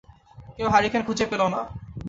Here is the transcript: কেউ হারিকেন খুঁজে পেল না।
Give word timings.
কেউ 0.55 0.67
হারিকেন 0.73 1.01
খুঁজে 1.07 1.25
পেল 1.31 1.41
না। 1.53 1.59